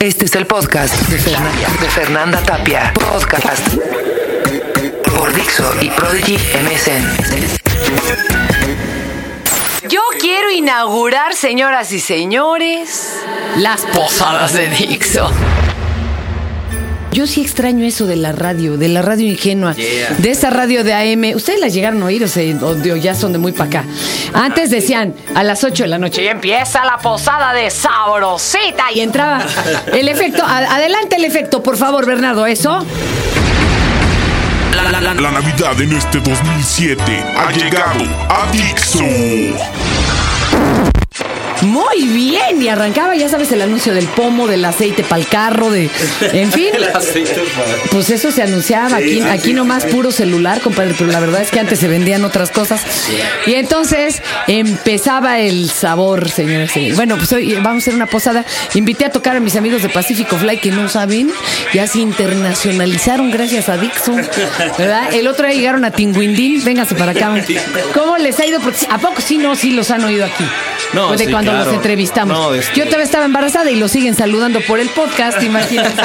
Este 0.00 0.26
es 0.26 0.34
el 0.36 0.46
podcast 0.46 0.94
de 1.08 1.88
Fernanda, 1.88 2.42
Tapia. 2.42 2.92
Podcast 2.94 3.66
por 5.16 5.32
Dixo 5.32 5.72
y 5.80 5.90
Prodigy 5.90 6.36
MSN. 6.36 7.04
Yo 9.88 10.00
quiero 10.20 10.50
inaugurar, 10.50 11.34
señoras 11.34 11.92
y 11.92 12.00
señores, 12.00 13.20
las 13.56 13.82
posadas 13.86 14.52
de 14.52 14.68
Dixo. 14.68 15.30
Yo 17.14 17.28
sí 17.28 17.40
extraño 17.42 17.84
eso 17.86 18.06
de 18.06 18.16
la 18.16 18.32
radio, 18.32 18.76
de 18.76 18.88
la 18.88 19.00
radio 19.00 19.24
ingenua, 19.28 19.72
de 20.18 20.30
esa 20.30 20.50
radio 20.50 20.82
de 20.82 20.92
AM. 20.94 21.36
¿Ustedes 21.36 21.60
las 21.60 21.72
llegaron 21.72 22.02
a 22.02 22.06
oír 22.06 22.24
o, 22.24 22.28
se, 22.28 22.52
o 22.56 22.70
o 22.70 22.96
ya 22.96 23.14
son 23.14 23.32
de 23.32 23.38
muy 23.38 23.52
para 23.52 23.70
acá? 23.70 23.84
Antes 24.34 24.68
decían 24.70 25.14
a 25.32 25.44
las 25.44 25.62
8 25.62 25.84
de 25.84 25.88
la 25.88 25.98
noche 25.98 26.24
y 26.24 26.26
empieza 26.26 26.84
la 26.84 26.98
posada 26.98 27.52
de 27.54 27.70
sabrosita 27.70 28.90
y 28.92 28.98
entraba 29.00 29.46
el 29.92 30.08
efecto. 30.08 30.42
a- 30.44 30.74
adelante 30.74 31.14
el 31.16 31.24
efecto, 31.24 31.62
por 31.62 31.76
favor, 31.76 32.04
Bernardo, 32.04 32.46
¿eso? 32.46 32.84
La 34.74 35.30
Navidad 35.30 35.80
en 35.80 35.92
este 35.92 36.18
2007 36.18 37.02
ha 37.36 37.52
llegado 37.52 38.04
a 38.28 38.50
Dixo. 38.52 39.04
Muy 41.64 42.06
bien, 42.06 42.60
y 42.60 42.68
arrancaba, 42.68 43.14
ya 43.16 43.28
sabes, 43.28 43.50
el 43.52 43.62
anuncio 43.62 43.94
del 43.94 44.06
pomo, 44.08 44.46
del 44.46 44.64
aceite 44.64 45.02
para 45.02 45.20
el 45.20 45.28
carro, 45.28 45.70
de. 45.70 45.90
En 46.32 46.52
fin. 46.52 46.70
Pues 47.90 48.10
eso 48.10 48.30
se 48.32 48.42
anunciaba 48.42 48.96
aquí, 48.96 49.20
aquí 49.20 49.52
nomás 49.52 49.84
puro 49.84 50.10
celular, 50.10 50.60
compadre, 50.60 50.94
pero 50.98 51.10
la 51.12 51.20
verdad 51.20 51.42
es 51.42 51.50
que 51.50 51.60
antes 51.60 51.78
se 51.78 51.86
vendían 51.86 52.24
otras 52.24 52.50
cosas. 52.50 52.80
Y 53.46 53.54
entonces 53.54 54.22
empezaba 54.48 55.38
el 55.38 55.70
sabor, 55.70 56.28
señores. 56.28 56.72
Bueno, 56.96 57.16
pues 57.16 57.32
hoy 57.32 57.54
vamos 57.54 57.74
a 57.74 57.78
hacer 57.84 57.94
una 57.94 58.06
posada. 58.06 58.44
Invité 58.74 59.04
a 59.04 59.10
tocar 59.10 59.36
a 59.36 59.40
mis 59.40 59.56
amigos 59.56 59.82
de 59.82 59.88
Pacifico 59.88 60.36
Fly 60.36 60.58
que 60.58 60.70
no 60.70 60.88
saben, 60.88 61.30
ya 61.72 61.86
se 61.86 62.00
internacionalizaron 62.00 63.30
gracias 63.30 63.68
a 63.68 63.76
Dixon, 63.76 64.26
¿verdad? 64.78 65.14
El 65.14 65.28
otro 65.28 65.46
día 65.46 65.56
llegaron 65.56 65.84
a 65.84 65.90
Tinguindín, 65.90 66.64
vénganse 66.64 66.94
para 66.94 67.12
acá. 67.12 67.34
¿Cómo 67.94 68.16
les 68.18 68.38
ha 68.40 68.46
ido? 68.46 68.60
Porque, 68.60 68.86
¿A 68.90 68.98
poco 68.98 69.20
sí 69.20 69.38
no, 69.38 69.54
sí 69.54 69.70
los 69.70 69.90
han 69.90 70.04
oído 70.04 70.24
aquí? 70.24 70.44
No, 70.92 71.08
Pues 71.08 71.20
de 71.20 71.26
sí, 71.26 71.30
cuando 71.32 71.50
claro. 71.50 71.64
los 71.66 71.74
entrevistamos. 71.74 72.36
No, 72.36 72.54
este- 72.54 72.74
Yo 72.78 72.84
todavía 72.86 73.04
estaba 73.04 73.24
embarazada 73.24 73.70
y 73.70 73.76
lo 73.76 73.88
siguen 73.88 74.14
saludando 74.14 74.60
por 74.62 74.80
el 74.80 74.88
podcast, 74.90 75.42
imagínate. 75.42 76.02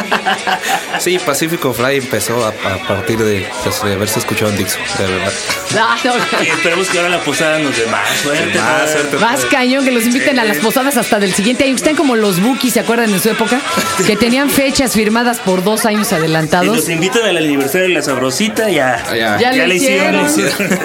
Sí, 0.99 1.19
Pacifico 1.19 1.73
Fly 1.73 1.97
empezó 1.97 2.43
a, 2.45 2.49
a 2.49 2.87
partir 2.87 3.17
de, 3.19 3.47
pues, 3.63 3.81
de 3.83 3.93
haberse 3.93 4.19
escuchado 4.19 4.51
en 4.51 4.57
Dixon, 4.57 4.81
de 4.97 5.05
verdad. 5.13 5.33
Ah, 5.79 5.97
no. 6.03 6.13
Y 6.43 6.47
esperemos 6.47 6.87
que 6.89 6.97
ahora 6.97 7.09
la 7.09 7.19
posada 7.21 7.59
nos 7.59 7.75
dé 7.77 7.85
más 7.87 8.07
suerte. 8.23 8.57
Más 8.59 8.81
¿no? 8.81 8.87
suerte. 8.91 9.17
Más 9.17 9.45
cañón 9.45 9.85
que 9.85 9.91
los 9.91 10.05
inviten 10.05 10.39
a 10.39 10.43
las 10.43 10.57
posadas 10.57 10.97
hasta 10.97 11.19
del 11.19 11.33
siguiente 11.33 11.63
año. 11.65 11.75
Están 11.75 11.95
como 11.95 12.15
los 12.15 12.41
bookies, 12.41 12.73
¿se 12.73 12.79
acuerdan 12.79 13.11
en 13.13 13.19
su 13.19 13.29
época? 13.29 13.59
Que 14.05 14.15
tenían 14.15 14.49
fechas 14.49 14.93
firmadas 14.93 15.39
por 15.39 15.63
dos 15.63 15.85
años 15.85 16.07
Si 16.07 16.15
adelantados. 16.15 16.75
nos 16.75 16.89
invitan 16.89 17.23
al 17.25 17.37
aniversario 17.37 17.87
de 17.89 17.93
la 17.93 18.01
sabrosita, 18.01 18.69
ya. 18.69 19.03
Ya. 19.09 19.37
Ya, 19.39 19.53
Ya 19.53 19.67
le 19.67 19.75
hicieron, 19.75 20.25
hicieron. 20.25 20.79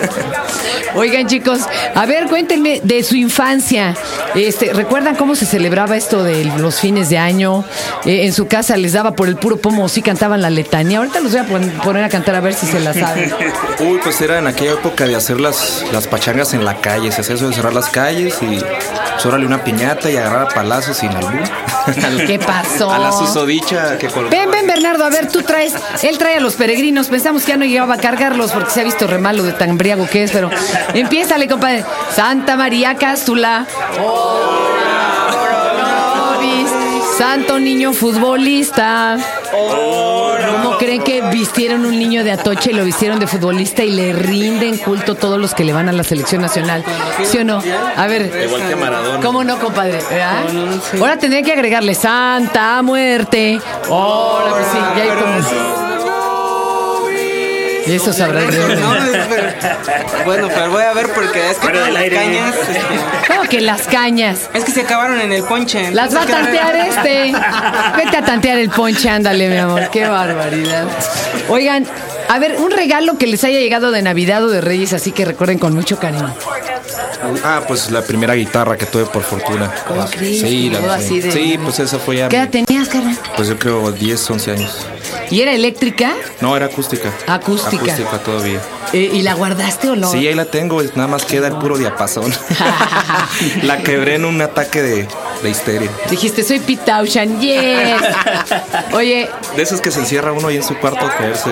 Oigan, 0.95 1.27
chicos, 1.27 1.61
a 1.95 2.07
ver, 2.07 2.27
cuéntenme 2.27 2.81
de 2.83 3.03
su 3.03 3.17
infancia. 3.17 3.74
Este, 4.35 4.73
¿Recuerdan 4.73 5.17
cómo 5.17 5.35
se 5.35 5.47
celebraba 5.47 5.97
esto 5.97 6.23
de 6.25 6.45
los 6.45 6.81
fines 6.81 7.09
de 7.09 7.19
año? 7.19 7.65
Eh, 8.05 8.25
en 8.27 8.33
su 8.33 8.47
casa 8.47 8.77
les 8.77 8.93
daba 8.93 9.13
por 9.15 9.29
el 9.29 9.37
puro 9.37 9.57
pomo, 9.57 9.89
sí 9.89 10.03
cantaban 10.03 10.43
la 10.43 10.51
letanía. 10.51 10.99
Ahorita 10.99 11.21
los 11.21 11.33
voy 11.33 11.41
a 11.41 11.45
pon- 11.45 11.71
poner 11.85 12.05
a 12.05 12.09
cantar 12.09 12.35
a 12.35 12.41
ver 12.41 12.55
si 12.55 12.67
se 12.67 12.81
la 12.81 12.93
saben. 12.95 13.33
Uy, 13.81 13.99
pues 14.03 14.21
era 14.21 14.39
en 14.39 14.47
aquella 14.47 14.73
época 14.73 15.07
de 15.07 15.17
hacer 15.17 15.41
las, 15.41 15.85
las 15.93 16.07
pachangas 16.07 16.55
en 16.55 16.65
la 16.65 16.77
calle. 16.81 17.11
Se 17.13 17.21
hacía 17.21 17.35
eso 17.37 17.49
de 17.49 17.55
cerrar 17.55 17.73
las 17.75 17.89
calles 17.91 18.37
y 18.43 18.59
pues, 18.59 19.27
órale 19.27 19.47
una 19.47 19.63
piñata 19.65 20.11
y 20.11 20.17
agarrar 20.17 20.43
a 20.43 20.49
palazos 20.49 20.97
sin 20.99 21.11
albur. 21.11 21.43
¿Qué 22.27 22.39
pasó? 22.39 22.91
A 22.91 22.99
la 22.99 23.13
susodicha 23.13 23.99
que. 23.99 24.09
Ven, 24.31 24.51
ven, 24.51 24.67
Bernardo, 24.67 25.05
a 25.05 25.11
ver, 25.11 25.31
tú 25.31 25.43
traes. 25.43 25.75
Él 26.03 26.19
trae 26.19 26.37
a 26.37 26.41
los 26.41 26.55
peregrinos. 26.55 27.09
Pensamos 27.09 27.43
que 27.43 27.53
ya 27.53 27.57
no 27.57 27.65
llegaba 27.65 27.95
a 27.95 27.99
cargarlos 27.99 28.53
porque 28.53 28.71
se 28.71 28.81
ha 28.81 28.85
visto 28.85 29.07
re 29.07 29.19
malo 29.19 29.43
de 29.43 29.53
tan 29.53 29.71
embriago 29.71 30.07
que 30.09 30.25
es, 30.25 30.31
pero. 30.31 30.51
Empiézale, 30.95 31.49
compadre. 31.49 31.85
Santa 32.15 32.57
María 32.57 32.97
Cástula. 32.97 33.67
Santo 37.19 37.61
niño 37.61 37.93
futbolista. 37.93 39.17
¿Cómo 39.55 40.79
creen 40.79 41.03
que 41.03 41.21
vistieron 41.31 41.85
un 41.87 41.99
niño 41.99 42.25
de 42.25 42.33
Atoche 42.33 42.71
y 42.71 42.75
lo 42.75 42.85
vistieron 42.85 43.19
de 43.19 43.27
futbolista 43.27 43.83
y 43.85 43.91
le 43.91 44.13
rinden 44.13 44.79
culto 44.79 45.15
todos 45.15 45.41
los 45.41 45.55
que 45.55 45.65
le 45.65 45.73
van 45.73 45.89
a 45.89 45.93
la 45.93 46.05
selección 46.05 46.43
nacional? 46.43 46.85
¿Sí 47.25 47.39
o 47.39 47.45
no? 47.45 47.63
A 47.97 48.07
ver. 48.07 48.33
Igual 48.45 48.69
que 48.69 48.77
Maradona. 48.77 49.21
¿Cómo 49.21 49.45
no, 49.45 49.59
compadre? 49.59 50.01
¿Verdad? 50.11 50.45
Ahora 50.99 51.19
tendría 51.19 51.43
que 51.43 51.53
agregarle 51.53 51.95
Santa 51.95 52.83
Muerte. 52.83 53.61
Hola, 53.89 54.51
pues 54.51 54.67
sí, 54.67 54.79
ya 54.97 55.03
hay 55.03 55.09
como. 55.11 55.84
Y 57.87 57.93
eso 57.93 58.13
sabrá 58.13 58.41
de 58.41 58.57
dónde. 58.59 58.77
No, 58.77 58.95
pero- 59.29 60.25
bueno, 60.25 60.49
pero 60.55 60.71
voy 60.71 60.83
a 60.83 60.93
ver 60.95 61.09
porque 61.13 61.51
es 61.51 61.59
que 61.59 61.73
las 61.73 61.97
aire. 61.97 62.17
cañas 62.17 62.55
¿Cómo 63.29 63.43
que 63.43 63.61
las 63.61 63.83
cañas? 63.83 64.49
es 64.55 64.65
que 64.65 64.73
se 64.73 64.81
acabaron 64.83 65.21
en 65.21 65.33
el 65.33 65.43
ponche. 65.45 65.91
Las 65.93 66.15
va 66.15 66.21
a 66.21 66.25
entonces, 66.25 66.49
¿qué 66.51 66.59
tantear 66.59 66.77
este. 66.89 67.33
Vete 68.05 68.17
a 68.17 68.23
tantear 68.25 68.59
el 68.59 68.71
ponche, 68.71 69.09
ándale, 69.11 69.49
mi 69.49 69.57
amor. 69.59 69.89
Qué 69.91 70.07
barbaridad. 70.07 70.85
Oigan, 71.49 71.87
a 72.29 72.39
ver, 72.39 72.57
un 72.59 72.71
regalo 72.71 73.19
que 73.19 73.27
les 73.27 73.43
haya 73.45 73.59
llegado 73.59 73.91
de 73.91 74.03
Navidad 74.03 74.45
o 74.45 74.49
de 74.49 74.61
Reyes, 74.61 74.93
así 74.93 75.13
que 75.13 75.25
recuerden 75.25 75.59
con 75.59 75.75
mucho 75.75 75.99
cariño. 75.99 76.35
Ah, 77.43 77.63
pues 77.67 77.91
la 77.91 78.03
primera 78.03 78.35
guitarra 78.35 78.77
que 78.77 78.87
tuve 78.87 79.07
por 79.07 79.23
fortuna. 79.23 79.73
¿Cómo 79.89 80.05
crees? 80.11 80.41
Sí, 80.41 80.71
la- 80.71 80.95
así 80.95 81.21
de- 81.21 81.33
sí, 81.33 81.59
pues 81.63 81.79
esa 81.79 81.99
fue 81.99 82.17
ya. 82.19 82.29
¿Qué 82.29 82.37
edad 82.37 82.51
tenías, 82.51 82.89
carnal? 82.89 83.17
Pues 83.37 83.49
yo 83.49 83.59
creo 83.59 83.91
10, 83.93 84.31
11 84.31 84.51
años. 84.53 84.87
¿Y 85.31 85.41
era 85.41 85.53
eléctrica? 85.53 86.13
No, 86.41 86.57
era 86.57 86.67
acústica. 86.67 87.11
Acústica. 87.27 87.83
Acústica 87.83 88.19
todavía. 88.19 88.61
Eh, 88.93 89.11
¿Y 89.15 89.23
la 89.23 89.35
guardaste 89.35 89.89
o 89.89 89.97
no? 89.97 90.11
Sí, 90.11 90.27
ahí 90.29 90.35
la 90.35 90.45
tengo, 90.45 90.83
nada 90.95 91.09
más 91.09 91.25
queda 91.25 91.49
el 91.49 91.55
puro 91.57 91.79
diapasón. 91.79 92.33
la 93.63 93.79
quebré 93.79 94.17
en 94.17 94.25
un 94.25 94.41
ataque 94.43 94.83
de, 94.83 95.09
de 95.43 95.51
histeria. 95.51 95.91
Dijiste, 96.11 96.43
soy 96.45 96.61
Pete 96.61 96.83
Townshend, 96.85 97.41
yes. 97.41 97.97
Oye, 98.93 99.29
De 99.57 99.63
esos 99.63 99.81
que 99.81 99.91
se 99.91 100.01
encierra 100.01 100.33
uno 100.33 100.49
ahí 100.49 100.57
en 100.57 100.63
su 100.63 100.77
cuarto 100.77 101.05
a 101.07 101.17
caerse. 101.17 101.51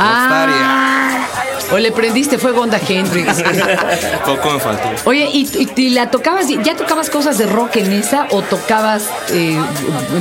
Ah, 0.00 0.87
o 1.70 1.78
le 1.78 1.92
prendiste 1.92 2.38
fuego 2.38 2.60
a 2.60 2.62
Onda 2.64 2.80
Hendrix. 2.86 3.42
Poco 4.24 4.52
me 4.52 4.60
faltó. 4.60 4.88
Oye, 5.04 5.28
¿y, 5.32 5.48
y- 5.76 5.80
y 5.80 5.90
la 5.90 6.10
tocabas, 6.10 6.46
ya 6.48 6.76
tocabas 6.76 7.10
cosas 7.10 7.38
de 7.38 7.46
rock 7.46 7.76
en 7.76 7.92
esa 7.92 8.26
o 8.30 8.42
tocabas, 8.42 9.04
eh, 9.30 9.58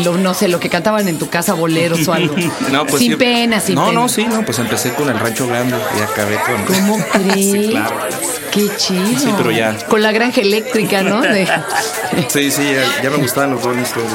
lo- 0.04 0.18
no 0.18 0.34
sé, 0.34 0.48
lo 0.48 0.60
que 0.60 0.70
cantaban 0.70 1.08
en 1.08 1.18
tu 1.20 1.30
casa, 1.30 1.54
boleros 1.54 2.08
o 2.08 2.14
algo? 2.14 2.36
No, 2.72 2.86
pues 2.86 3.02
sin 3.02 3.12
sí. 3.14 3.18
pena, 3.18 3.60
sin 3.60 3.76
no, 3.76 3.88
pena. 3.88 4.00
No, 4.02 4.10
sí, 4.10 4.26
no, 4.26 4.44
pues 4.44 4.60
empecé 4.60 4.94
con 4.94 5.10
el 5.10 5.18
rancho 5.20 5.48
grande 5.48 5.76
y 5.98 6.02
acabé 6.02 6.36
con. 6.36 6.64
¿Cómo 6.66 6.98
crees? 7.14 7.52
Sí, 7.52 7.68
claro. 7.72 7.96
Qué 8.52 8.70
chido. 8.78 9.20
Sí, 9.20 9.34
pero 9.38 9.52
ya. 9.52 9.76
Con 9.88 10.02
la 10.02 10.12
granja 10.12 10.42
eléctrica, 10.42 11.02
¿no? 11.02 11.22
De- 11.22 11.48
Sí, 12.30 12.52
sí, 12.52 12.64
ya, 12.74 13.04
ya 13.04 13.10
me 13.10 13.18
gustaban 13.18 13.52
los 13.52 13.64
Rolling 13.64 13.84
Stones. 13.84 14.12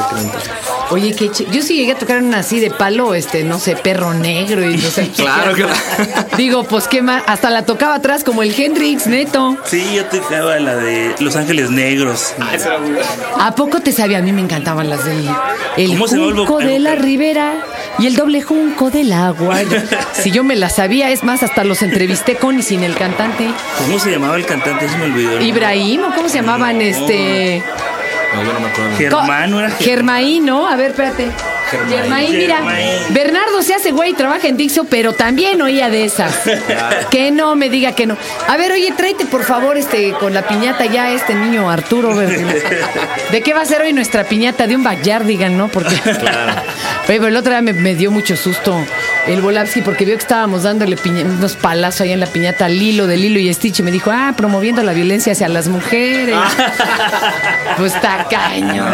Oye, 0.90 1.14
qué 1.14 1.30
chido. 1.30 1.50
Yo 1.52 1.62
sí 1.62 1.74
llegué 1.76 1.92
a 1.92 1.98
tocar 1.98 2.18
una 2.22 2.38
así 2.40 2.58
de 2.60 2.70
palo, 2.70 3.14
este, 3.14 3.44
no 3.44 3.58
sé, 3.58 3.76
perro 3.76 4.12
negro 4.14 4.68
y 4.68 4.76
no 4.76 4.90
sé. 4.90 5.08
Claro, 5.08 5.52
claro. 5.54 5.72
Digo, 6.36 6.64
pues 6.64 6.88
qué 6.88 7.00
más. 7.02 7.21
Hasta 7.26 7.50
la 7.50 7.64
tocaba 7.64 7.96
atrás 7.96 8.24
como 8.24 8.42
el 8.42 8.54
Hendrix, 8.58 9.06
neto. 9.06 9.56
Sí, 9.64 9.84
yo 9.94 10.04
tocaba 10.06 10.58
la 10.58 10.76
de 10.76 11.14
Los 11.20 11.36
Ángeles 11.36 11.70
Negros. 11.70 12.34
¿A 13.38 13.54
poco 13.54 13.80
te 13.80 13.92
sabía? 13.92 14.18
A 14.18 14.22
mí 14.22 14.32
me 14.32 14.40
encantaban 14.40 14.90
las 14.90 15.04
del 15.04 15.28
el 15.76 15.88
¿Cómo 15.88 16.08
se 16.08 16.16
llama 16.16 16.28
el 16.28 16.36
junco 16.36 16.58
de 16.58 16.78
la 16.78 16.94
ribera 16.94 17.54
y 17.98 18.06
el 18.06 18.14
doble 18.16 18.42
junco 18.42 18.90
del 18.90 19.12
agua. 19.12 19.60
Si 20.12 20.30
yo 20.30 20.44
me 20.44 20.56
las 20.56 20.76
sabía, 20.76 21.10
es 21.10 21.24
más, 21.24 21.42
hasta 21.42 21.64
los 21.64 21.82
entrevisté 21.82 22.36
con 22.36 22.58
y 22.58 22.62
sin 22.62 22.84
el 22.84 22.94
cantante. 22.94 23.48
¿Cómo 23.78 23.98
se 23.98 24.10
llamaba 24.10 24.36
el 24.36 24.46
cantante? 24.46 24.88
Se 24.88 24.96
me 24.96 25.04
olvidó. 25.04 25.40
Ibrahim, 25.40 26.02
¿o 26.04 26.14
cómo 26.14 26.28
se 26.28 26.36
llamaban? 26.36 26.80
Este. 26.80 27.62
No, 28.34 28.44
yo 28.44 28.52
no 28.52 28.60
me 28.60 28.68
acuerdo. 28.68 28.96
Germán, 28.96 29.50
¿no 29.50 29.60
era? 29.60 29.70
Germain, 29.70 30.44
¿no? 30.44 30.68
A 30.68 30.76
ver, 30.76 30.90
espérate. 30.90 31.30
Germain, 31.88 32.36
mira. 32.36 32.60
Bernardo 33.10 33.62
se 33.62 33.74
hace 33.74 33.90
güey, 33.92 34.14
trabaja 34.14 34.48
en 34.48 34.56
Dixo, 34.56 34.84
pero 34.84 35.12
también 35.12 35.60
oía 35.62 35.90
de 35.90 36.04
esas. 36.04 36.40
Que 37.10 37.30
no 37.30 37.54
me 37.56 37.68
diga 37.68 37.92
que 37.94 38.06
no. 38.06 38.16
A 38.48 38.56
ver, 38.56 38.72
oye, 38.72 38.92
tráete 38.96 39.26
por 39.26 39.44
favor 39.44 39.76
este 39.76 40.12
con 40.12 40.32
la 40.32 40.46
piñata 40.46 40.86
ya 40.86 41.12
este 41.12 41.34
niño 41.34 41.70
Arturo. 41.70 42.14
¿De 42.16 43.42
qué 43.42 43.52
va 43.52 43.62
a 43.62 43.66
ser 43.66 43.82
hoy 43.82 43.92
nuestra 43.92 44.24
piñata? 44.24 44.66
De 44.66 44.76
un 44.76 44.82
backyardigan, 44.82 45.56
¿no? 45.56 45.68
Porque. 45.68 45.94
Claro. 46.22 46.52
Oye, 47.08 47.18
pero 47.18 47.26
el 47.28 47.36
otro 47.36 47.50
día 47.52 47.62
me, 47.62 47.72
me 47.72 47.94
dio 47.94 48.10
mucho 48.10 48.36
susto 48.36 48.84
el 49.26 49.40
Volapsky 49.40 49.82
porque 49.82 50.04
vio 50.04 50.14
que 50.16 50.22
estábamos 50.22 50.62
dándole 50.64 50.96
piña- 50.96 51.24
unos 51.24 51.54
palazos 51.56 52.02
ahí 52.02 52.12
en 52.12 52.20
la 52.20 52.26
piñata 52.26 52.64
al 52.66 52.78
Lilo 52.78 53.06
de 53.06 53.16
Lilo 53.16 53.38
y 53.38 53.52
Stitch 53.54 53.80
y 53.80 53.82
me 53.82 53.90
dijo, 53.90 54.10
ah, 54.12 54.34
promoviendo 54.36 54.82
la 54.82 54.92
violencia 54.92 55.32
hacia 55.32 55.48
las 55.48 55.68
mujeres. 55.68 56.36
pues 57.76 57.94
está 57.94 58.26
caño. 58.28 58.84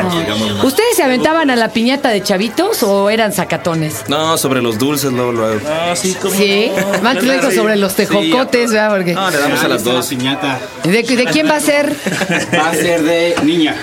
¿Ustedes 0.62 0.96
se 0.96 1.02
aventaban 1.02 1.50
a 1.50 1.56
la 1.56 1.68
piñata 1.70 2.10
de 2.10 2.22
chavitos 2.22 2.82
o 2.82 3.10
eran 3.10 3.32
sacatones? 3.32 4.04
No, 4.08 4.36
sobre 4.38 4.60
los 4.62 4.78
dulces, 4.78 5.12
luego, 5.12 5.32
luego. 5.32 5.60
No, 5.64 5.96
sí, 5.96 6.14
como. 6.14 6.34
Sí, 6.34 6.70
más 7.02 7.14
lo 7.22 7.32
dijo 7.32 7.50
sobre 7.50 7.76
los 7.76 7.94
tejocotes, 7.94 8.70
¿verdad? 8.72 8.90
Porque, 8.96 9.14
No, 9.14 9.30
le 9.30 9.38
damos 9.38 9.62
a 9.64 9.68
las 9.68 9.84
dos. 9.84 10.06
piñata 10.08 10.58
¿de, 10.84 11.02
de 11.02 11.24
quién 11.26 11.48
va 11.48 11.56
a 11.56 11.60
ser? 11.60 11.90
va 12.54 12.70
a 12.70 12.74
ser 12.74 13.02
de 13.02 13.34
niña. 13.42 13.74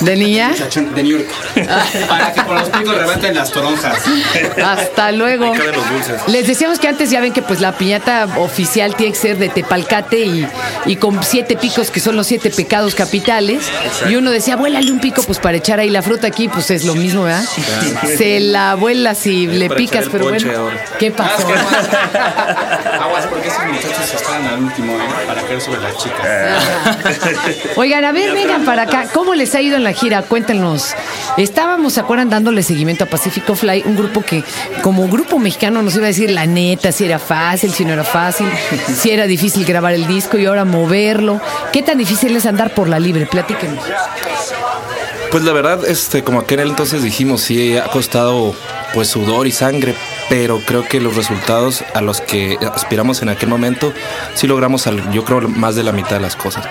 ¿De 0.00 0.16
niña? 0.16 0.52
De 0.94 1.02
New 1.02 1.18
York. 1.18 1.28
Para 2.08 2.32
que 2.32 2.42
por 2.42 2.60
los 2.60 2.68
picos 2.68 2.96
levanten 2.96 3.34
las 3.34 3.50
toronjas. 3.50 3.98
Hasta 4.62 5.12
luego. 5.12 5.52
Les 6.26 6.46
decíamos 6.46 6.78
que 6.78 6.88
antes 6.88 7.10
ya 7.10 7.20
ven 7.20 7.32
que 7.32 7.42
pues 7.42 7.60
la 7.60 7.72
piñata 7.72 8.26
oficial 8.36 8.94
tiene 8.96 9.12
que 9.12 9.18
ser 9.18 9.38
de 9.38 9.48
tepalcate 9.48 10.20
y, 10.20 10.48
y 10.86 10.96
con 10.96 11.22
siete 11.22 11.56
picos 11.56 11.90
que 11.90 12.00
son 12.00 12.16
los 12.16 12.26
siete 12.26 12.50
pecados 12.50 12.94
capitales. 12.94 13.64
Y 14.08 14.16
uno 14.16 14.30
decía, 14.30 14.56
vuélale 14.56 14.90
un 14.90 15.00
pico 15.00 15.22
pues 15.22 15.38
para 15.38 15.56
echar 15.56 15.80
ahí 15.80 15.90
la 15.90 16.02
fruta 16.02 16.26
aquí, 16.26 16.48
pues 16.48 16.70
es 16.70 16.84
lo 16.84 16.94
mismo, 16.94 17.24
¿verdad? 17.24 17.44
Se 18.16 18.40
la 18.40 18.74
vuela 18.74 19.14
si 19.14 19.46
le 19.46 19.68
para 19.68 19.78
picas, 19.78 20.06
pero 20.10 20.28
bueno. 20.28 20.50
ahora. 20.56 20.84
¿Qué 20.98 21.10
pasó? 21.10 21.46
Aguas 23.00 23.26
porque 23.26 23.48
esos 23.48 23.64
muchachos 23.66 24.14
están 24.14 24.46
al 24.46 24.60
último, 24.60 24.92
¿eh? 24.94 25.26
Para 25.26 25.42
caer 25.42 25.60
sobre 25.60 25.80
las 25.80 25.96
chicas. 25.96 26.26
Oigan, 27.76 28.04
a 28.04 28.12
ver, 28.12 28.32
vengan 28.32 28.64
para 28.64 28.82
acá. 28.82 29.08
¿Cómo 29.12 29.34
les 29.34 29.54
ha 29.54 29.60
ido 29.64 29.76
en 29.76 29.84
la 29.84 29.92
gira? 29.92 30.22
Cuéntenos. 30.22 30.94
Estábamos, 31.36 31.94
¿se 31.94 32.00
acuerdan? 32.00 32.30
Dándole 32.30 32.62
seguimiento 32.62 33.04
a 33.04 33.06
Pacífico 33.06 33.54
Fly, 33.54 33.82
un 33.86 33.96
grupo 33.96 34.22
que, 34.22 34.44
como 34.82 35.08
grupo 35.08 35.38
mexicano, 35.38 35.82
nos 35.82 35.94
iba 35.96 36.04
a 36.04 36.08
decir 36.08 36.30
la 36.30 36.46
neta, 36.46 36.92
si 36.92 37.04
era 37.04 37.18
fácil, 37.18 37.72
si 37.72 37.84
no 37.84 37.92
era 37.92 38.04
fácil, 38.04 38.46
si 38.96 39.10
era 39.10 39.26
difícil 39.26 39.64
grabar 39.64 39.94
el 39.94 40.06
disco 40.06 40.38
y 40.38 40.46
ahora 40.46 40.64
moverlo. 40.64 41.40
¿Qué 41.72 41.82
tan 41.82 41.98
difícil 41.98 42.36
es 42.36 42.46
andar 42.46 42.74
por 42.74 42.88
la 42.88 42.98
libre? 42.98 43.26
Platíquenos. 43.26 43.84
Pues 45.30 45.42
la 45.42 45.52
verdad, 45.52 45.84
este, 45.86 46.22
como 46.22 46.38
aquel 46.38 46.60
entonces 46.60 47.02
dijimos, 47.02 47.40
sí 47.40 47.76
ha 47.76 47.88
costado 47.88 48.54
pues 48.94 49.08
sudor 49.08 49.48
y 49.48 49.52
sangre, 49.52 49.96
pero 50.28 50.60
creo 50.64 50.86
que 50.88 51.00
los 51.00 51.16
resultados 51.16 51.84
a 51.94 52.00
los 52.00 52.20
que 52.20 52.58
aspiramos 52.74 53.22
en 53.22 53.28
aquel 53.28 53.48
momento, 53.48 53.92
sí 54.34 54.46
logramos, 54.46 54.86
al- 54.86 55.10
yo 55.12 55.24
creo, 55.24 55.40
más 55.42 55.74
de 55.76 55.82
la 55.82 55.92
mitad 55.92 56.12
de 56.16 56.20
las 56.20 56.36
cosas. 56.36 56.64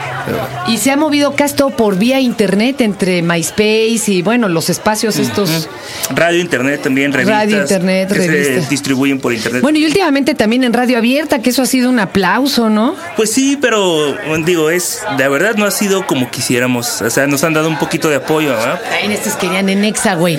Y 0.68 0.78
se 0.78 0.92
ha 0.92 0.98
movido 0.98 1.36
casi 1.36 1.56
todo 1.56 1.70
por 1.72 1.98
vía 1.98 2.20
internet 2.20 2.82
entre 2.82 3.22
MySpace 3.22 4.04
y, 4.08 4.22
bueno, 4.22 4.48
los 4.50 4.70
espacios 4.70 5.18
estos. 5.18 5.70
Radio, 6.16 6.40
internet 6.42 6.82
también, 6.84 7.12
revistas. 7.14 7.38
Radio, 7.44 7.62
internet, 7.62 8.08
que 8.10 8.14
revistas. 8.28 8.64
se 8.66 8.70
distribuyen 8.70 9.20
por 9.20 9.34
internet. 9.34 9.62
Bueno, 9.62 9.78
y 9.78 9.86
últimamente 9.86 10.34
también 10.36 10.64
en 10.64 10.74
Radio 10.74 10.98
Abierta, 10.98 11.40
que 11.40 11.50
eso 11.52 11.62
ha 11.62 11.66
sido 11.66 11.90
un 11.90 12.00
aplauso, 12.00 12.70
¿no? 12.70 12.96
Pues 13.16 13.32
sí, 13.32 13.58
pero 13.62 14.16
digo, 14.46 14.70
es 14.70 15.02
de 15.18 15.28
verdad 15.28 15.56
no 15.56 15.66
ha 15.66 15.72
sido 15.72 16.06
como 16.08 16.30
quisiéramos. 16.32 17.02
O 17.02 17.10
sea, 17.10 17.28
nos 17.28 17.44
han 17.44 17.54
dado 17.54 17.70
un 17.70 17.78
poquito 17.78 18.10
de 18.10 18.16
apoyo, 18.18 18.50
¿verdad? 18.50 18.82
Ay, 18.92 19.06
en 19.06 19.12
estos 19.12 19.34
querían 19.36 19.70
en 19.70 19.84
Exa, 19.84 20.16
güey. 20.16 20.38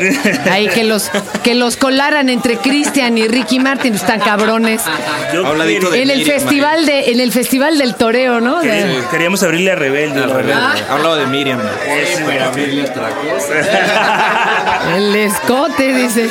Ahí 0.51 0.69
que 0.69 0.85
los, 0.85 1.11
que 1.43 1.55
los 1.55 1.77
colaran 1.77 2.29
entre 2.29 2.57
Cristian 2.57 3.04
y 3.19 3.29
Ricky 3.29 3.59
Martin, 3.59 3.95
están 3.95 4.21
cabrones. 4.21 4.83
Yo 5.33 5.43
de 5.43 5.77
En 6.03 6.11
el 6.11 6.19
Miriam, 6.19 6.39
festival 6.41 6.87
de, 6.87 7.11
en 7.13 7.21
el 7.21 7.33
festival 7.33 7.79
del 7.79 7.95
toreo, 7.95 8.41
¿no? 8.41 8.61
De- 8.61 8.69
queríamos, 8.69 9.05
queríamos 9.11 9.43
abrirle 9.43 9.73
a 9.73 9.75
Rebelde. 9.75 10.27
la 10.27 10.35
verdad. 10.35 10.59
Ah. 10.63 10.95
Hablaba 10.95 11.17
de 11.17 11.27
Miriam. 11.27 11.61
Abrirle 11.61 12.83
otra 12.83 13.11
cosa. 13.11 14.97
el 14.97 15.15
escote, 15.17 15.93
dice. 15.95 16.29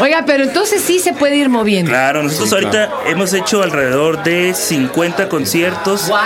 Oiga, 0.00 0.24
pero 0.26 0.44
entonces 0.44 0.82
sí 0.82 0.98
se 0.98 1.12
puede 1.12 1.36
ir 1.36 1.48
moviendo. 1.48 1.90
Claro, 1.90 2.22
nosotros 2.22 2.52
ahorita 2.52 2.90
hemos 3.06 3.32
hecho 3.32 3.62
alrededor 3.62 4.22
de 4.22 4.54
50 4.54 5.28
conciertos. 5.28 6.08
¡Wow! 6.08 6.18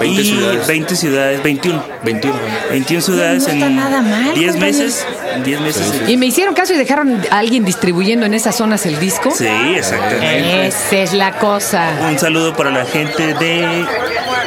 20 0.00 0.20
y 0.20 0.24
ciudades. 0.24 0.66
20 0.66 0.96
ciudades, 0.96 1.42
21. 1.42 1.84
21. 2.04 2.38
21 2.70 3.02
ciudades 3.02 3.46
No 3.48 3.66
en 3.66 3.76
nada 3.76 4.02
mal, 4.02 4.34
10 4.34 4.52
compañero. 4.52 4.58
meses. 4.60 5.06
En 5.34 5.42
10 5.42 5.60
meses. 5.60 6.02
¿Y 6.08 6.16
me 6.16 6.26
hicieron 6.26 6.54
caso 6.54 6.74
y 6.74 6.76
dejaron 6.76 7.22
a 7.30 7.38
alguien 7.38 7.64
distribuyendo 7.64 8.26
en 8.26 8.34
esas 8.34 8.56
zonas 8.56 8.86
el 8.86 8.98
disco? 8.98 9.30
Sí, 9.30 9.46
exactamente. 9.76 10.66
Esa 10.66 10.96
es 10.96 11.12
la 11.12 11.32
cosa. 11.38 11.90
Un 12.08 12.18
saludo 12.18 12.54
para 12.54 12.70
la 12.70 12.84
gente 12.84 13.34
de 13.34 13.84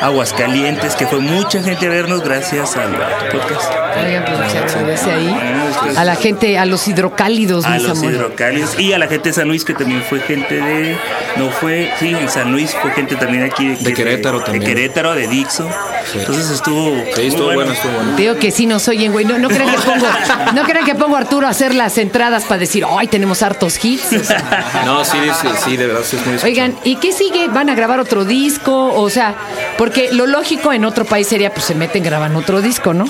Aguascalientes, 0.03 0.95
que 0.95 1.07
fue 1.07 1.19
mucha 1.19 1.63
gente 1.63 1.85
a 1.85 1.89
vernos 1.89 2.21
gracias 2.23 2.75
al 2.75 2.91
podcast. 3.31 3.71
Oigan, 4.05 4.25
pues 4.25 4.51
se 4.51 4.57
agradece 4.57 5.11
ahí. 5.11 5.35
pues, 5.81 5.97
A 5.97 6.03
la 6.03 6.15
gente, 6.15 6.57
a 6.57 6.65
los 6.65 6.87
hidrocálidos, 6.89 7.65
A 7.65 7.69
mis 7.69 7.83
los 7.83 8.03
hidrocálidos 8.03 8.77
y 8.77 8.91
a 8.91 8.97
la 8.97 9.07
gente 9.07 9.29
de 9.29 9.33
San 9.33 9.47
Luis, 9.47 9.63
que 9.63 9.73
también 9.73 10.03
fue 10.03 10.19
gente 10.19 10.55
de. 10.55 10.97
No 11.37 11.49
fue. 11.49 11.91
Sí, 11.99 12.09
en 12.09 12.29
San 12.29 12.51
Luis 12.51 12.75
fue 12.81 12.91
gente 12.91 13.15
también 13.15 13.43
aquí. 13.43 13.69
De, 13.69 13.75
De 13.77 13.93
Querétaro 13.93 14.39
de, 14.39 14.45
también. 14.45 14.63
De 14.65 14.67
Querétaro, 14.75 15.15
de 15.15 15.27
Dixo. 15.27 15.69
Entonces 16.15 16.49
estuvo. 16.49 16.93
Sí, 17.15 17.27
estuvo 17.27 17.53
bueno, 17.53 17.71
estuvo 17.71 17.93
bueno. 17.93 18.15
Digo 18.17 18.35
que 18.35 18.51
sí 18.51 18.65
nos 18.65 18.87
oyen, 18.89 19.13
güey. 19.13 19.23
No, 19.25 19.37
no 19.37 19.47
crean 19.47 19.69
que 19.71 19.77
pongo, 19.85 20.07
no 20.53 20.63
crean 20.63 20.85
que 20.85 20.95
pongo 20.95 21.15
a 21.15 21.19
Arturo 21.19 21.47
a 21.47 21.51
hacer 21.51 21.73
las 21.73 21.97
entradas 21.97 22.43
para 22.43 22.59
decir, 22.59 22.83
ay, 22.89 23.07
tenemos 23.07 23.41
hartos 23.41 23.83
hits. 23.83 24.11
O 24.13 24.23
sea, 24.23 24.83
No, 24.85 25.05
sí, 25.05 25.17
sí, 25.41 25.47
sí, 25.63 25.77
de 25.77 25.87
verdad, 25.87 26.01
sí 26.03 26.17
es 26.17 26.25
muy 26.25 26.37
Oigan, 26.43 26.75
¿y 26.83 26.97
qué 26.97 27.13
sigue? 27.13 27.47
¿Van 27.47 27.69
a 27.69 27.75
grabar 27.75 27.99
otro 27.99 28.25
disco? 28.25 28.91
O 28.93 29.09
sea, 29.09 29.35
porque 29.77 29.92
lo 30.11 30.25
lógico 30.27 30.73
en 30.73 30.85
otro 30.85 31.05
país 31.05 31.27
sería, 31.27 31.53
pues 31.53 31.65
se 31.65 31.75
meten, 31.75 32.03
graban 32.03 32.35
otro 32.35 32.61
disco, 32.61 32.93
¿no? 32.93 33.05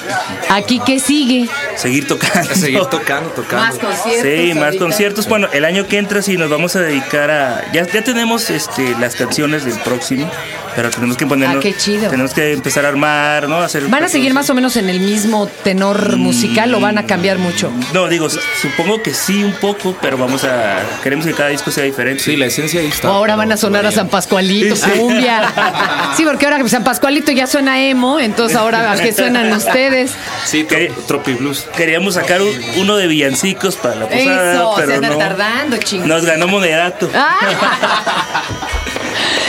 Aquí, 0.49 0.81
¿qué 0.85 0.99
sigue? 0.99 1.49
Seguir 1.75 2.07
tocando. 2.07 2.53
Seguir 2.55 2.79
tocando, 2.91 3.29
tocando. 3.31 3.65
Más 3.65 3.79
conciertos. 3.79 4.23
Sí, 4.23 4.53
más 4.53 4.63
ahorita. 4.65 4.83
conciertos. 4.83 5.27
Bueno, 5.27 5.47
el 5.53 5.65
año 5.65 5.87
que 5.87 5.97
entra 5.97 6.21
sí 6.21 6.37
nos 6.37 6.49
vamos 6.49 6.75
a 6.75 6.81
dedicar 6.81 7.31
a. 7.31 7.71
Ya, 7.73 7.85
ya 7.87 8.03
tenemos 8.03 8.49
este, 8.49 8.95
las 8.99 9.15
canciones 9.15 9.65
del 9.65 9.77
próximo, 9.79 10.29
pero 10.75 10.89
tenemos 10.89 11.17
que 11.17 11.25
ponernos. 11.25 11.57
Ah, 11.57 11.61
qué 11.61 11.75
chido. 11.75 12.09
Tenemos 12.09 12.33
que 12.33 12.53
empezar 12.53 12.85
a 12.85 12.89
armar, 12.89 13.47
¿no? 13.49 13.57
Hacer 13.59 13.87
¿Van 13.87 14.03
a 14.03 14.09
seguir 14.09 14.33
más 14.33 14.49
o 14.49 14.53
menos 14.53 14.75
en 14.77 14.89
el 14.89 14.99
mismo 14.99 15.47
tenor 15.63 16.17
musical 16.17 16.73
o 16.75 16.79
van 16.79 16.97
a 16.97 17.05
cambiar 17.05 17.37
mucho? 17.39 17.71
No, 17.93 18.07
digo, 18.07 18.27
supongo 18.29 19.01
que 19.01 19.13
sí 19.13 19.43
un 19.43 19.53
poco, 19.53 19.95
pero 20.01 20.17
vamos 20.17 20.43
a. 20.43 20.79
Queremos 21.01 21.25
que 21.25 21.33
cada 21.33 21.49
disco 21.49 21.71
sea 21.71 21.83
diferente. 21.83 22.23
Sí, 22.23 22.35
la 22.35 22.45
esencia 22.45 22.79
ahí 22.81 22.87
O 22.87 22.89
está. 22.89 23.07
ahora 23.09 23.35
van 23.35 23.51
a 23.51 23.57
sonar 23.57 23.85
a 23.85 23.91
San 23.91 24.09
Pascualito, 24.09 24.75
cumbia. 24.97 25.41
Sí, 26.15 26.23
porque 26.25 26.45
ahora 26.45 26.57
San 26.73 26.83
Pascualito 26.83 27.31
ya 27.31 27.45
suena 27.45 27.79
emo, 27.83 28.19
entonces 28.19 28.57
ahora 28.57 28.91
a 28.91 28.95
qué 28.95 29.13
suenan 29.13 29.53
ustedes. 29.57 30.11
Sí, 30.43 30.65
Tropi 31.07 31.33
Blues. 31.33 31.67
Queríamos 31.77 32.15
sacar 32.15 32.41
un- 32.41 32.49
uno 32.77 32.97
de 32.97 33.05
villancicos 33.05 33.75
para 33.75 33.93
la 33.93 34.07
posada, 34.07 34.53
Eso, 34.53 34.75
se 34.77 34.81
pero 34.81 34.95
anda 34.95 35.09
no. 35.09 35.17
tardando, 35.19 35.77
chingos. 35.77 36.07
Nos 36.07 36.25
ganó 36.25 36.47
moderato. 36.47 37.07
Ah. 37.13 37.37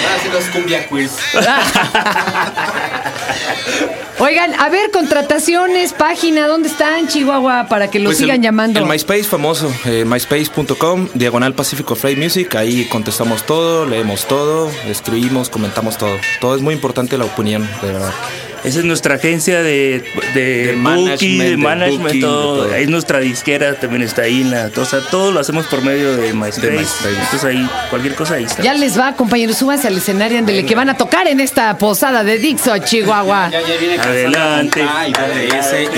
Ahora 0.05 0.19
sí 0.23 0.29
los 0.31 0.45
cumbia 0.49 0.87
quiz. 0.87 1.13
Oigan, 4.25 4.55
a 4.55 4.71
ver, 4.71 4.91
contrataciones, 4.91 5.93
página, 5.93 6.49
¿dónde 6.49 6.71
están, 6.71 7.09
Chihuahua? 7.09 7.67
Para 7.69 7.91
que 7.91 7.99
lo 7.99 8.07
Pues 8.07 8.17
sigan 8.17 8.37
el, 8.37 8.43
llamando. 8.43 8.81
El 8.81 8.87
MySpace 8.87 9.25
famoso, 9.25 9.71
eh, 9.85 10.07
myspace.com, 10.07 11.09
diagonal 11.13 11.53
Pacífico 11.53 11.95
Fly 11.95 12.17
Music. 12.17 12.55
Ahí 12.55 12.87
contestamos 12.87 13.45
todo, 13.45 13.85
leemos 13.85 14.27
todo, 14.27 14.71
escribimos, 14.89 15.51
comentamos 15.51 15.99
todo. 15.99 16.17
Todo 16.41 16.57
es 16.57 16.63
muy 16.63 16.73
importante 16.73 17.19
la 17.19 17.27
opinión, 17.27 17.69
de 17.83 17.93
verdad. 17.93 18.15
Esa 18.65 18.79
es 18.79 18.85
nuestra 18.85 19.17
agencia 19.17 19.63
de, 19.63 20.03
de, 20.35 20.41
De 20.43 20.73
booking, 20.73 20.83
management, 20.83 21.21
de 21.43 21.51
de 21.51 21.57
management, 21.57 22.03
booking, 22.03 22.21
todo. 22.21 22.63
de 22.65 22.69
todo. 22.71 22.75
Es 22.75 22.89
nuestra 22.89 23.21
disquera, 23.21 23.75
también 23.79 24.03
está 24.03 24.23
ahí 24.23 24.41
en 24.41 24.51
la. 24.51 24.71
O 24.77 24.85
sea, 24.85 25.01
todo 25.11 25.33
lo 25.33 25.41
hacemos 25.41 25.67
por 25.67 25.83
medio 25.83 26.17
de 26.17 26.33
MySpace. 26.33 26.67
De 26.67 26.79
MySpace. 26.79 27.09
Entonces 27.11 27.45
ahí, 27.45 27.69
cualquier 27.91 28.15
cosa 28.15 28.35
ahí 28.35 28.45
está. 28.45 28.63
Ya 28.63 28.75
les 28.75 28.99
va, 28.99 29.15
compañeros, 29.15 29.57
súbanse 29.57 29.89
al 29.89 29.97
escenario 29.99 30.39
ándele, 30.39 30.65
que 30.65 30.75
van 30.75 30.89
a 30.89 30.97
tocar 30.97 31.29
en 31.29 31.41
esta 31.41 31.77
posada 31.79 32.25
de 32.25 32.39
Dixo, 32.39 32.77
Chihuahua. 32.79 33.51
Ya, 33.51 33.61
ya 33.61 33.77
viene 33.79 33.99
Adelante. 33.99 34.85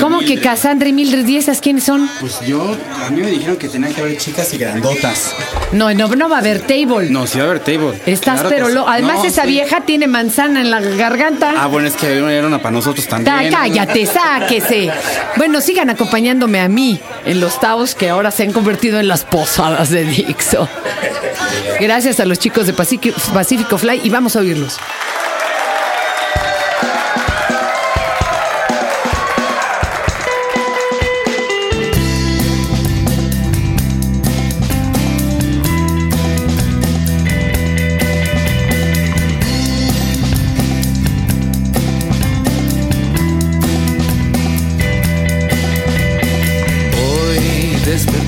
¿Cómo 0.00 0.20
que. 0.20 0.36
Cassandra 0.40 0.88
y 0.88 0.92
Mildred 0.92 1.26
y 1.26 1.38
esas 1.38 1.60
quiénes 1.60 1.84
son? 1.84 2.08
Pues 2.20 2.40
yo, 2.46 2.76
a 3.04 3.10
mí 3.10 3.20
me 3.20 3.30
dijeron 3.30 3.56
que 3.56 3.68
tenían 3.68 3.92
que 3.94 4.00
haber 4.00 4.16
chicas 4.18 4.52
y 4.54 4.58
grandotas. 4.58 5.34
No, 5.72 5.92
no, 5.94 6.08
no 6.08 6.28
va 6.28 6.36
a 6.36 6.40
haber 6.40 6.60
table. 6.60 7.10
No, 7.10 7.26
sí 7.26 7.38
va 7.38 7.44
a 7.44 7.48
haber 7.48 7.60
table. 7.60 7.98
Estás 8.06 8.40
Claro 8.40 8.48
pero 8.50 8.66
sí. 8.68 8.74
lo, 8.74 8.88
además 8.88 9.18
No, 9.18 9.24
esa 9.24 9.42
sí. 9.42 9.48
vieja 9.48 9.80
tiene 9.80 10.06
manzana 10.06 10.60
en 10.60 10.70
la 10.70 10.80
garganta. 10.80 11.54
Ah, 11.56 11.66
bueno, 11.66 11.88
es 11.88 11.94
que 11.96 12.16
era 12.18 12.46
una 12.46 12.55
para 12.58 12.72
nosotros 12.72 13.06
también. 13.06 13.50
Ta- 13.50 13.58
cállate, 13.58 14.06
sáquese. 14.06 14.90
Bueno, 15.36 15.60
sigan 15.60 15.90
acompañándome 15.90 16.60
a 16.60 16.68
mí 16.68 17.00
en 17.24 17.40
los 17.40 17.58
taos 17.60 17.94
que 17.94 18.08
ahora 18.08 18.30
se 18.30 18.42
han 18.44 18.52
convertido 18.52 18.98
en 19.00 19.08
las 19.08 19.24
posadas 19.24 19.90
de 19.90 20.04
Dixo. 20.04 20.68
Gracias 21.80 22.20
a 22.20 22.24
los 22.24 22.38
chicos 22.38 22.66
de 22.66 22.72
Pacific- 22.74 23.14
Pacífico 23.32 23.78
Fly 23.78 24.00
y 24.04 24.10
vamos 24.10 24.36
a 24.36 24.40
oírlos. 24.40 24.78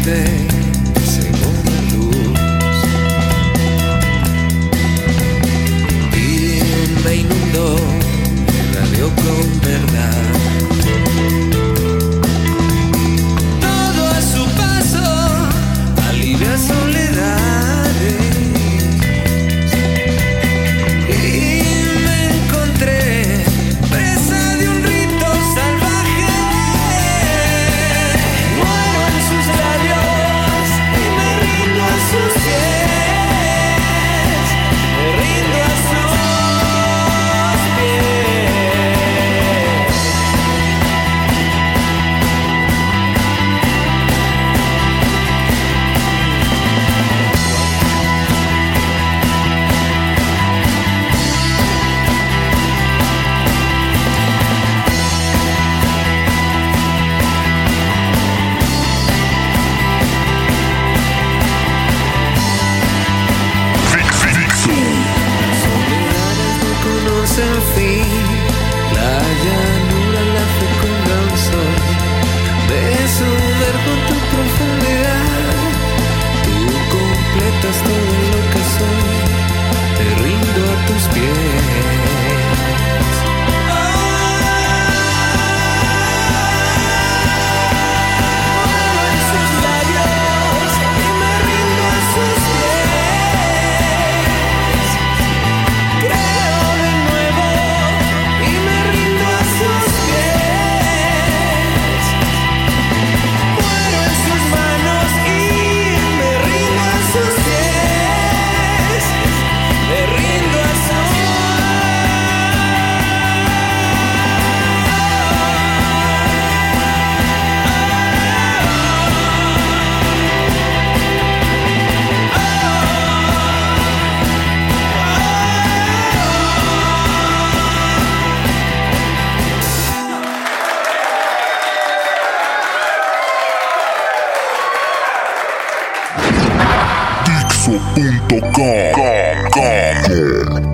Desperté 0.09 0.38
see. 67.75 68.08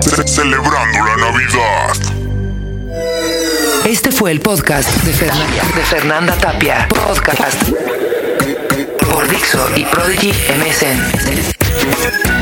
Ce- 0.01 0.27
celebrando 0.27 0.99
la. 1.17 1.97
Este 3.85 4.11
fue 4.11 4.31
el 4.31 4.39
podcast 4.39 4.89
de 5.03 5.13
Fernanda, 5.13 5.63
de 5.75 5.81
Fernanda 5.83 6.33
Tapia. 6.35 6.87
Podcast 6.89 7.61
por 9.11 9.27
Dixo 9.29 9.67
y 9.75 9.85
Prodigy 9.85 10.31
MSN. 10.57 12.34